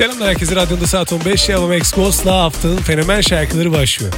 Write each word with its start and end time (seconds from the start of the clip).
Selamlar 0.00 0.28
herkese. 0.28 0.56
Radyoda 0.56 0.86
saat 0.86 1.12
15. 1.12 1.48
Yavam 1.48 1.72
Expos'la 1.72 2.34
haftanın 2.42 2.76
fenomen 2.76 3.20
şarkıları 3.20 3.72
başlıyor. 3.72 4.12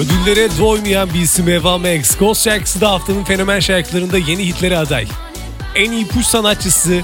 Ödüllere 0.00 0.48
doymayan 0.58 1.14
bir 1.14 1.20
isim 1.20 1.48
Eva 1.48 1.78
Max. 1.78 2.18
Ghost 2.18 2.44
şarkısı 2.44 2.80
da 2.80 2.90
haftanın 2.90 3.24
fenomen 3.24 3.60
şarkılarında 3.60 4.18
yeni 4.18 4.46
hitleri 4.46 4.78
aday. 4.78 5.06
En 5.74 5.92
iyi 5.92 6.06
push 6.06 6.26
sanatçısı, 6.26 7.00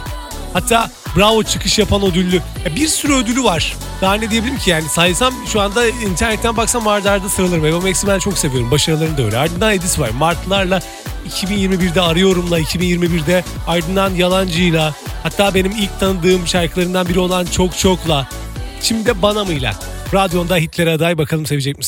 hatta 0.53 0.91
bravo 1.17 1.43
çıkış 1.43 1.79
yapan 1.79 2.03
ödüllü. 2.03 2.43
Bir 2.77 2.89
sürü 2.89 3.15
ödülü 3.15 3.45
var. 3.45 3.77
Daha 4.01 4.15
ne 4.15 4.31
diyebilirim 4.31 4.59
ki 4.59 4.71
yani 4.71 4.89
saysam 4.89 5.35
şu 5.53 5.61
anda 5.61 5.87
internetten 5.89 6.57
baksam 6.57 6.89
arda 6.89 7.11
arda 7.11 7.29
sıralarım. 7.29 7.65
Eva 7.65 7.81
Max'i 7.81 8.07
ben 8.07 8.19
çok 8.19 8.39
seviyorum. 8.39 8.71
Başarılarını 8.71 9.19
da 9.19 9.23
öyle. 9.23 9.39
Ardından 9.39 9.73
Edis 9.73 9.99
var. 9.99 10.11
Martlarla 10.11 10.83
2021'de 11.29 12.01
Arıyorum'la 12.01 12.61
2021'de 12.61 13.45
ardından 13.67 14.15
Yalancı'yla 14.15 14.95
hatta 15.23 15.55
benim 15.55 15.73
ilk 15.73 16.01
tanıdığım 16.01 16.47
şarkılarından 16.47 17.09
biri 17.09 17.19
olan 17.19 17.47
Çok 17.47 17.79
Çok'la 17.79 18.29
şimdi 18.83 19.07
de 19.07 19.23
Bana 19.23 19.45
mı'yla 19.45 19.75
radyonda 20.15 20.57
hitlere 20.57 20.93
aday 20.93 21.19
bakalım 21.19 21.47
sevecek 21.47 21.79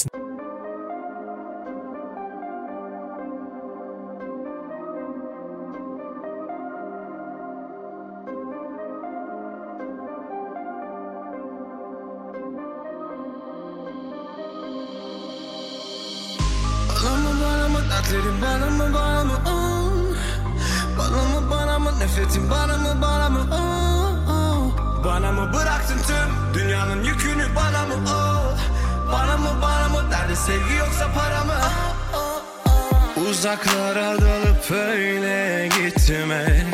misin? 31.45 33.29
Uzaklara 33.31 34.21
dalıp 34.21 34.71
öyle 34.71 35.69
gitme. 35.69 36.67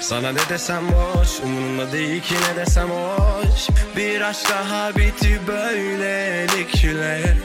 Sana 0.00 0.32
ne 0.32 0.48
desem 0.48 0.82
boş 0.92 1.28
Umurumda 1.44 1.92
değil 1.92 2.22
ki 2.22 2.34
ne 2.34 2.56
desem 2.56 2.88
hoş. 2.90 3.68
Bir 3.96 4.20
aşk 4.20 4.50
daha 4.50 4.96
bitti 4.96 5.40
böylelikle. 5.46 7.36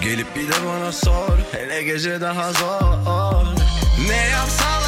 Gelip 0.00 0.36
bir 0.36 0.48
de 0.48 0.66
bana 0.66 0.92
sor 0.92 1.38
Hele 1.52 1.82
gece 1.82 2.20
daha 2.20 2.52
zor. 2.52 2.96
Ne 4.08 4.26
yapsalar 4.26 4.81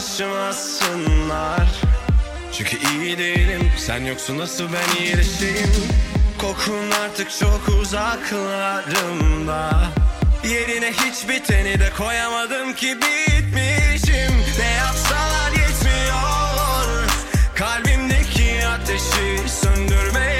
bulaşmasınlar 0.00 1.68
Çünkü 2.52 2.76
iyi 2.76 3.18
değilim. 3.18 3.72
Sen 3.78 4.04
yoksun 4.04 4.38
nasıl 4.38 4.64
ben 4.72 5.02
iyileşeyim 5.02 5.72
Kokun 6.38 6.90
artık 7.04 7.30
çok 7.30 7.68
uzaklarımda. 7.80 9.70
Yerine 10.44 10.92
hiç 10.92 11.28
biteni 11.28 11.80
de 11.80 11.90
koyamadım 11.98 12.74
ki 12.74 12.96
bitmişim. 12.96 14.32
Ne 14.58 14.70
yapsalar 14.70 15.50
yetmiyor. 15.50 17.08
Kalbimdeki 17.54 18.66
ateşi 18.66 19.48
söndürmeye 19.48 20.39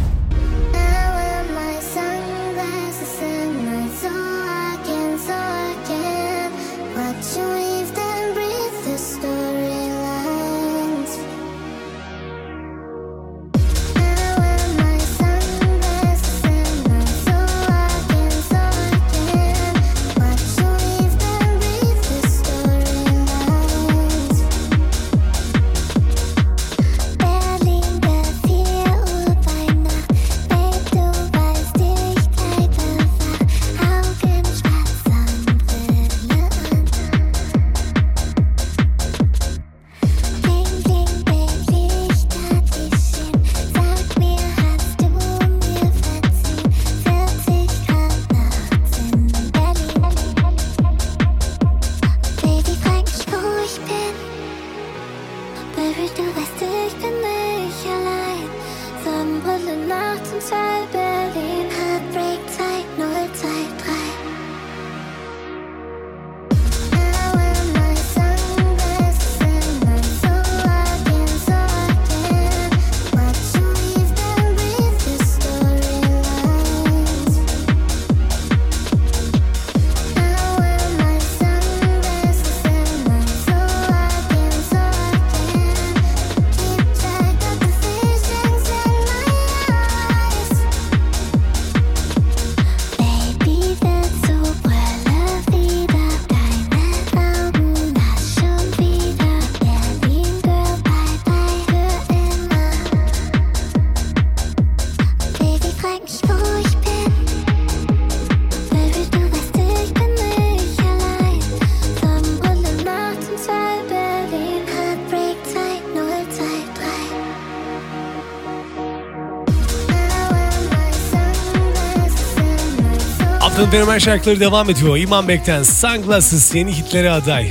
Fenomen 123.71 123.97
şarkıları 123.97 124.39
devam 124.39 124.69
ediyor. 124.69 124.97
İman 124.97 125.27
Bek'ten 125.27 125.63
Sunglasses 125.63 126.55
yeni 126.55 126.71
hitlere 126.73 127.11
aday. 127.11 127.47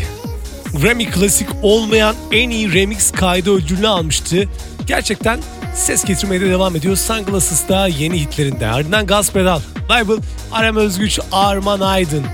Grammy 0.75 1.11
klasik 1.11 1.49
olmayan 1.63 2.15
en 2.33 2.51
iyi 2.51 2.75
remix 2.75 3.11
kaydı 3.11 3.55
ödülünü 3.55 3.89
almıştı. 3.89 4.49
Gerçekten 4.87 5.41
ses 5.75 6.05
getirmeye 6.05 6.41
de 6.41 6.51
devam 6.51 6.77
ediyor. 6.77 6.97
Sunglasses 6.97 7.69
da 7.69 7.87
yeni 7.87 8.21
hitlerinde. 8.21 8.67
Ardından 8.67 9.07
Gaz 9.07 9.33
Pedal, 9.33 9.61
Bible, 9.85 10.23
Arem 10.53 10.77
Özgüç, 10.77 11.19
Arman 11.33 11.81
Aydın. 11.81 12.25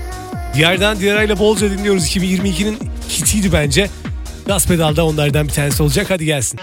Diğerden 0.53 0.99
diğerayla 0.99 1.39
bolca 1.39 1.71
dinliyoruz. 1.71 2.03
2022'nin 2.03 2.77
hitiydi 3.09 3.53
bence. 3.53 3.89
Gaz 4.45 4.67
Pedal 4.67 4.95
da 4.95 5.05
onlardan 5.05 5.47
bir 5.47 5.53
tanesi 5.53 5.83
olacak. 5.83 6.05
Hadi 6.09 6.25
gelsin. 6.25 6.59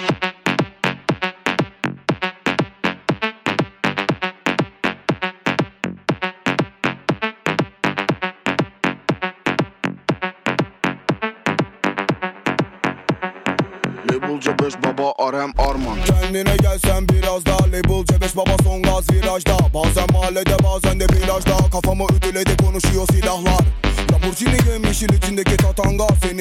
Baba 15.35 15.43
Arem 15.43 15.53
Arman. 15.59 15.99
Kendine 16.07 16.57
gelsen 16.57 17.09
biraz 17.09 17.47
daha 17.47 17.59
Label 17.59 18.05
C5 18.05 18.37
baba 18.37 18.57
son 18.63 18.83
gaz 18.83 19.11
virajda. 19.11 19.57
Bazen 19.75 20.07
mahallede 20.13 20.57
bazen 20.65 21.01
de 21.01 21.07
plajda 21.07 21.57
Kafamı 21.73 22.05
ütüledi 22.17 22.57
konuşuyor 22.57 23.07
silahlar. 23.13 23.65
Lamborghini 24.13 24.71
yemişil 24.73 25.09
içindeki 25.09 25.57
tatanga. 25.57 26.07
Senin 26.23 26.34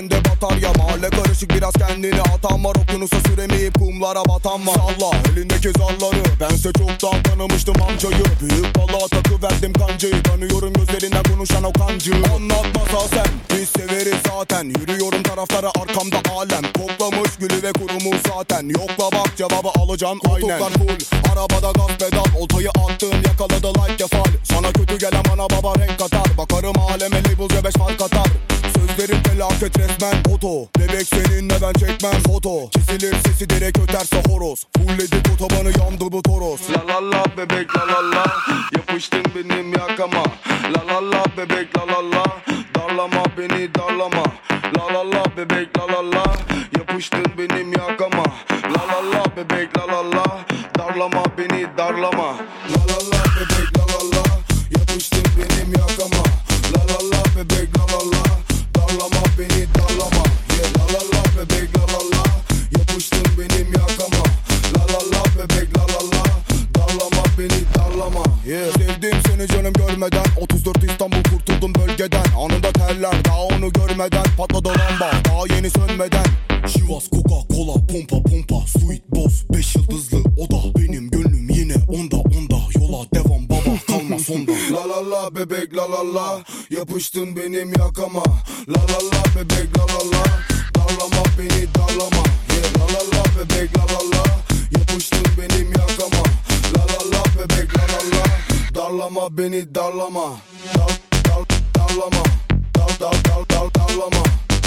bir 0.00 0.10
bende 0.10 0.24
batarya 0.24 0.72
Mahalle 0.72 1.10
karışık 1.10 1.50
biraz 1.54 1.72
kendini 1.72 2.20
atan 2.20 2.64
var. 2.64 2.76
Okyanusa 2.76 3.16
süremeyip 3.26 3.78
kumlara 3.78 4.24
batan 4.24 4.66
var. 4.66 4.74
Salla 4.74 5.10
elindeki 5.32 5.70
zarları. 5.78 6.40
Bense 6.40 6.72
çoktan 6.72 7.22
tanımıştım 7.22 7.74
amcayı. 7.82 8.24
Büyük 8.40 8.76
balığa 8.76 9.08
takı 9.08 9.42
verdim 9.42 9.72
kancayı. 9.72 10.22
Tanıyorum 10.22 10.72
gözlerinden 10.72 11.22
konuşan 11.22 11.64
o 11.64 11.72
kancı. 11.72 12.12
Anlatmasa 12.14 13.08
sen 13.14 13.26
biz 13.50 13.68
severiz 13.68 14.20
zaten. 14.28 14.64
Yürüyorum 14.64 15.22
taraflara 15.22 15.70
arkamda 15.80 16.16
alem. 16.36 16.72
Koklamış 16.72 17.36
gülü 17.40 17.62
ve 17.62 17.72
kurumuş 17.72 18.16
zaten. 18.28 18.68
Yokla 18.68 19.18
bak 19.18 19.36
cevabı 19.36 19.68
alacağım. 19.80 20.18
Aynen. 20.34 20.58
Koltuklar 20.58 20.72
full. 20.72 21.32
Arabada 21.32 21.72
gaz 21.72 21.98
pedal. 21.98 22.40
Oltayı 22.40 22.68
attım 22.68 23.22
yakaladı 23.26 23.68
like 23.68 23.98
defal 23.98 24.32
Sana 24.44 24.72
kötü 24.72 24.98
gelen 24.98 25.22
bana 25.30 25.50
baba 25.50 25.78
renk 25.80 25.98
katar. 25.98 26.38
Bakarım 26.38 26.78
aleme 26.78 27.16
label 27.16 27.48
C5 27.56 27.78
fark 27.78 28.02
atar 28.02 28.59
Sözlerim 28.80 29.22
felaket 29.22 29.78
resmen 29.78 30.22
foto 30.22 30.68
Bebek 30.78 31.06
seninle 31.06 31.54
ben 31.62 31.72
çekmem 31.72 32.22
foto 32.26 32.70
Kesilir 32.70 33.14
sesi 33.26 33.50
direkt 33.50 33.78
öterse 33.78 34.22
horoz 34.28 34.66
Fullledik 34.76 35.32
otobanı 35.34 35.72
yandı 35.78 36.12
bu 36.12 36.22
toros 36.22 36.60
La 36.70 36.88
la 36.88 37.10
la 37.10 37.24
bebek 37.36 37.76
la 37.76 37.86
la 37.86 38.10
la 38.10 38.24
Yapıştın 38.76 39.22
benim 39.34 39.72
yakama 39.72 40.24
La 40.74 40.94
la 40.94 41.10
la 41.10 41.24
bebek 41.36 41.78
la 41.78 41.86
la 41.86 42.10
la 42.10 42.24
Darlama 42.74 43.24
beni 43.38 43.74
darlama 43.74 44.24
La 44.76 44.94
la 44.94 45.10
la 45.10 45.24
bebek 45.36 45.78
la 45.78 45.86
la 45.86 46.10
la 46.10 46.24
Yapıştın 46.78 47.24
benim 47.38 47.72
yakama 47.72 48.24
La 48.64 48.82
la 48.90 49.18
la 49.18 49.36
bebek 49.36 49.78
la 49.78 49.86
la 49.86 50.10
la 50.10 50.24
Darlama 50.78 51.24
beni 51.38 51.66
darlama 51.78 52.34
La 52.72 52.82
la 52.88 52.98
la 53.10 53.22
bebek 53.36 53.78
la 53.78 53.84
la 53.92 54.16
la 54.16 54.24
Yapıştın 54.78 55.24
benim 55.36 55.72
yakama 55.72 56.24
La 56.72 56.80
la 56.88 57.10
la 57.10 57.22
bebek 57.36 57.78
la 57.78 57.82
la 57.82 58.10
la 58.10 58.49
Darlama 58.90 59.22
beni 59.38 59.66
darlama 59.74 60.24
yeah, 60.56 60.70
La 60.78 60.84
la 60.92 61.00
la 61.12 61.22
bebek 61.36 61.76
la 61.76 61.82
la 61.92 62.00
la. 62.12 62.24
Yapıştın 62.78 63.22
benim 63.38 63.72
yakama. 63.72 64.24
La 64.74 64.82
la 64.92 65.00
la 65.12 65.22
bebek 65.36 65.76
la 65.76 65.82
la 65.82 66.00
la. 66.10 66.24
Darlama 66.74 67.24
beni 67.38 67.60
darlama 67.74 68.24
yeah. 68.46 68.72
Sevdim 68.72 69.16
seni 69.26 69.46
canım 69.48 69.72
görmeden. 69.72 70.24
34 70.40 70.84
İstanbul 70.84 71.22
kurtuldum 71.22 71.74
bölgeden. 71.74 72.24
Anında 72.38 72.72
terler 72.72 73.24
daha 73.24 73.42
onu 73.44 73.72
görmeden. 73.72 74.24
Patladı 74.36 74.68
lamba 74.68 75.10
daha 75.24 75.56
yeni 75.56 75.70
sönmeden. 75.70 76.26
Şivas 76.66 77.10
Coca 77.10 77.54
Cola 77.54 77.86
pompa 77.86 78.22
pompa. 78.22 78.66
Sweet 78.66 79.10
boss 79.10 79.44
5 79.52 79.76
yıldızlı 79.76 80.18
o 80.36 80.50
da 80.50 80.78
Benim 80.78 81.10
gönlüm 81.10 81.48
yine 81.50 81.74
onda 81.88 82.16
onda. 82.16 82.58
Yola 82.80 83.06
devam 83.14 83.48
baba 83.48 83.76
kalma 83.86 84.18
sonda. 84.18 84.52
La 84.72 84.88
la 84.88 85.10
la 85.10 85.34
bebek 85.34 85.69
la 86.00 86.14
la. 86.14 86.40
Yapıştın 86.70 87.36
benim 87.36 87.72
yakama. 87.72 88.22
La 88.68 88.80
la 88.80 88.98
la 89.12 89.22
bebek 89.36 89.78
la 89.78 89.84
la 89.86 90.10
la. 90.12 90.24
Darlama 90.74 91.24
beni 91.38 91.74
darlama. 91.74 92.24
Yeah. 92.50 93.14
La 93.14 93.24
bebek 93.36 93.76
la 93.76 93.82
la 93.82 94.00
la. 94.10 94.24
Yapıştın 94.78 95.26
benim 95.38 95.72
yakama. 95.72 96.22
La 96.74 96.82
la 96.92 97.16
la 97.16 97.24
bebek 97.36 97.78
la 97.78 97.82
la 97.82 98.00
la. 98.16 98.24
Darlama 98.74 99.38
beni 99.38 99.74
darlama. 99.74 100.40
Dar 100.74 100.98
dar 101.24 101.44
darlama. 101.74 102.24
Dar 102.74 103.00
dar 103.00 103.24
dar 103.24 103.48
dar 103.50 103.74
darlama. 103.74 104.24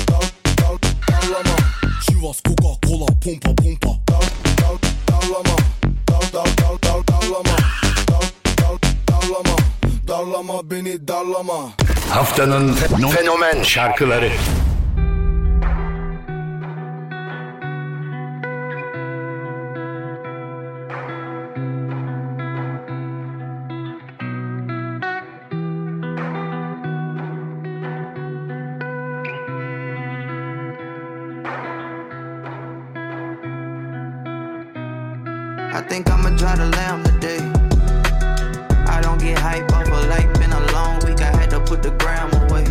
Dar 0.08 0.26
dar 0.58 0.78
darlama. 1.08 1.58
Şivas 2.02 2.42
Coca 2.46 2.88
Cola 2.88 3.06
pompa 3.06 3.56
pompa 3.56 3.90
Dar 4.08 4.26
dar 4.62 4.78
darlama. 5.08 5.58
Dar 6.08 6.34
dar 6.34 6.58
dar 6.58 6.78
dar 6.84 7.08
darlama. 7.08 7.58
Dar 8.08 8.26
dar 8.58 8.80
darlama 9.08 9.73
Darlama 10.14 10.70
beni 10.72 11.08
darlama 11.08 11.70
Haftanın 12.10 12.74
fenomen 13.16 13.64
şarkıları. 13.64 14.30
I 35.76 35.82
think 35.90 36.10
I'ma 36.10 36.38
try 36.38 36.56
to 36.56 36.78
lamb 36.78 37.04
today. 37.04 37.38
I 37.38 37.53
don't 39.04 39.20
get 39.20 39.38
hype 39.38 39.70
off 39.74 39.88
of 39.88 40.08
like 40.08 40.32
been 40.40 40.54
a 40.54 40.72
long 40.72 40.96
week. 41.06 41.20
I 41.22 41.32
had 41.36 41.50
to 41.50 41.60
put 41.60 41.84
the 41.84 41.92
gram 41.92 42.32
away. 42.44 42.64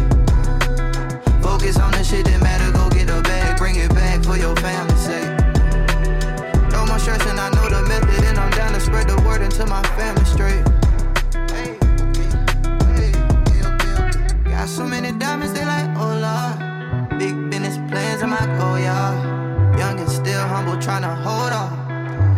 Focus 1.43 1.79
on 1.79 1.93
the 1.93 2.03
shit 2.03 2.25
that 2.25 2.41
matter. 2.41 2.73
Go 2.73 2.89
get 2.89 3.11
a 3.11 3.21
bag, 3.21 3.59
bring 3.59 3.77
it 3.77 3.91
back 3.91 4.25
for 4.25 4.37
your 4.39 4.57
family's 4.57 4.99
sake. 4.99 5.31
No 6.73 6.87
more 6.87 6.99
stressing. 6.99 7.39
I 7.39 7.51
know 7.55 7.69
the 7.69 7.83
method, 7.87 8.25
and 8.25 8.39
I'm 8.39 8.51
down 8.53 8.73
to 8.73 8.81
spread 8.81 9.09
the 9.09 9.21
word 9.27 9.43
until 9.43 9.67
my 9.67 9.83
family 9.99 10.25
straight. 10.25 10.65
Got 14.49 14.69
so 14.69 14.87
many 14.87 15.12
diamonds, 15.12 15.53
they 15.53 15.67
like, 15.67 15.91
oh 15.99 16.17
lord. 16.25 17.19
Big 17.19 17.35
business 17.51 17.77
plans, 17.91 18.23
I'm 18.23 18.31
like, 18.31 18.49
oh 18.65 18.77
yeah. 18.77 19.77
Young 19.77 20.01
and 20.01 20.09
still 20.09 20.47
humble, 20.49 20.77
tryna 20.77 21.15
hold 21.23 21.53
on. 21.53 21.82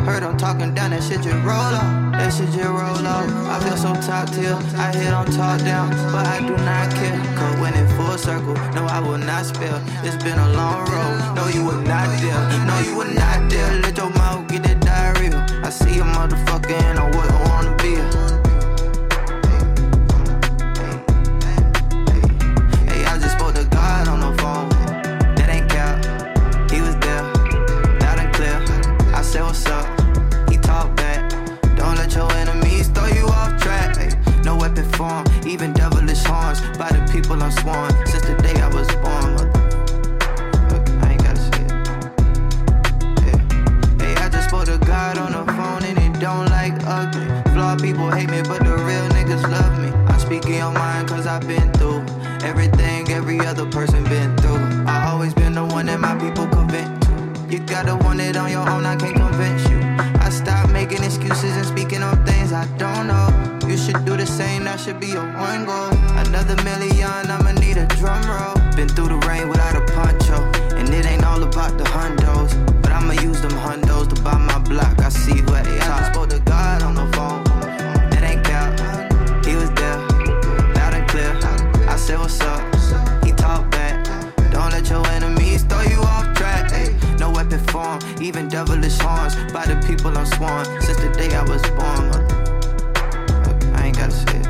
Heard 0.05 0.23
I'm 0.23 0.37
talking 0.37 0.75
down, 0.75 0.91
that 0.91 1.03
shit 1.03 1.23
just 1.23 1.41
roll 1.49 1.73
off. 1.81 2.13
That 2.13 2.31
shit 2.33 2.51
just 2.53 2.69
roll 2.69 3.07
off. 3.09 3.25
I 3.49 3.57
feel 3.65 3.77
so 3.77 3.95
top 4.05 4.29
tier. 4.31 4.53
I 4.77 4.93
hit 4.93 5.13
on 5.13 5.25
talk 5.33 5.61
down, 5.61 5.89
but 6.13 6.27
I 6.27 6.41
do 6.41 6.55
not 6.61 6.93
care. 6.93 7.17
Cause 7.37 7.59
when 7.59 7.73
in 7.75 7.89
full 7.97 8.19
circle, 8.19 8.55
no, 8.77 8.85
I 8.85 9.01
will 9.01 9.17
not 9.17 9.47
spill. 9.47 9.81
It's 10.05 10.23
been 10.23 10.39
a 10.39 10.49
long 10.53 10.85
road. 10.93 11.35
No, 11.37 11.49
you 11.49 11.65
were 11.65 11.81
not 11.83 12.09
there. 12.21 12.43
No, 12.69 12.79
you 12.81 12.95
were 12.97 13.13
not 13.17 13.49
there. 13.49 13.81
Let 13.81 13.97
your 13.97 14.11
mouth 14.11 14.47
get 14.49 14.63
that 14.65 14.81
diarrhea. 14.81 15.41
I 15.65 15.71
see 15.71 15.99
a 15.99 16.05
motherfucker 16.05 16.77
and 16.85 16.99
I 16.99 17.07
wouldn't 17.07 17.34
every 53.35 53.47
other 53.47 53.67
person 53.67 54.05
been 54.05 54.37
through. 54.37 54.85
I 54.87 55.09
always 55.11 55.35
been 55.35 55.55
the 55.55 55.65
one 55.65 55.87
that 55.87 55.99
my 55.99 56.15
people 56.19 56.47
vent. 56.67 56.91
You 57.51 57.59
gotta 57.61 57.97
want 57.97 58.21
it 58.21 58.37
on 58.37 58.51
your 58.51 58.69
own, 58.69 58.85
I 58.87 58.97
can't 58.97 59.17
convince 59.17 59.69
you. 59.69 59.79
I 60.27 60.31
stop 60.31 60.71
making 60.71 61.03
excuses 61.03 61.57
and 61.57 61.67
speaking 61.67 62.03
on 62.03 62.25
things 62.25 62.53
I 62.53 62.67
don't 62.79 63.07
know. 63.07 63.29
You 63.69 63.77
should 63.77 64.05
do 64.05 64.17
the 64.17 64.27
same, 64.27 64.65
that 64.65 64.79
should 64.81 65.01
be 65.01 65.09
your 65.09 65.27
one 65.35 65.65
goal. 65.65 65.91
Another 66.25 66.57
million, 66.63 67.31
I'ma 67.31 67.44
People 90.05 90.19
I'm 90.19 90.27
sworn 90.27 90.65
since 90.83 90.99
the 90.99 91.09
day 91.19 91.35
I 91.35 91.43
was 91.45 91.63
born. 91.71 92.13
Look, 92.13 92.29
I 93.75 93.87
ain't 93.87 93.97
gotta 93.97 94.13
say 94.13 94.37
it. 94.37 94.47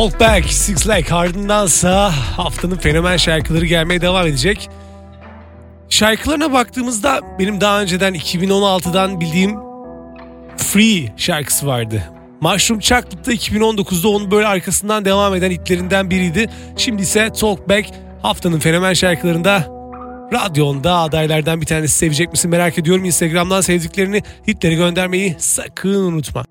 Yeah. 0.00 0.50
Six 0.50 0.88
Leg 0.88 1.12
ardındansa 1.12 2.12
haftanın 2.36 2.76
fenomen 2.76 3.16
şarkıları 3.16 3.66
gelmeye 3.66 4.00
devam 4.00 4.26
edecek. 4.26 4.70
Şarkılarına 5.88 6.52
baktığımızda 6.52 7.20
benim 7.38 7.60
daha 7.60 7.80
önceden 7.80 8.14
2016'dan 8.14 9.20
bildiğim 9.20 9.56
Free 10.56 11.12
şarkısı 11.16 11.66
vardı. 11.66 12.17
Mushroom 12.40 12.80
Chocolate'da 12.80 13.32
2019'da 13.32 14.08
onun 14.08 14.30
böyle 14.30 14.46
arkasından 14.46 15.04
devam 15.04 15.34
eden 15.34 15.50
hitlerinden 15.50 16.10
biriydi. 16.10 16.50
Şimdi 16.76 17.02
ise 17.02 17.30
Talkback 17.32 17.90
haftanın 18.22 18.58
fenomen 18.58 18.92
şarkılarında 18.92 19.64
radyonda 20.32 20.96
adaylardan 20.96 21.60
bir 21.60 21.66
tanesi 21.66 21.96
sevecek 21.96 22.32
misin 22.32 22.50
merak 22.50 22.78
ediyorum. 22.78 23.04
Instagram'dan 23.04 23.60
sevdiklerini 23.60 24.22
hitleri 24.48 24.76
göndermeyi 24.76 25.36
sakın 25.38 25.94
unutma. 25.94 26.47